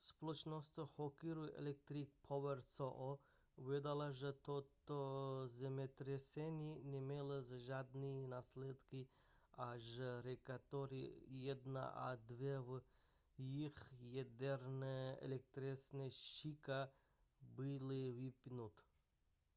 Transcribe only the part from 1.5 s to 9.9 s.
electric power co uvedla že toto zemětřesení nemělo žádné následky a